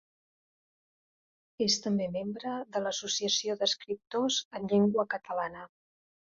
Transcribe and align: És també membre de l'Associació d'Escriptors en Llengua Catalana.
És 1.65 1.75
també 1.83 2.07
membre 2.15 2.55
de 2.77 2.83
l'Associació 2.87 3.59
d'Escriptors 3.61 4.41
en 4.61 4.69
Llengua 4.75 5.09
Catalana. 5.17 5.67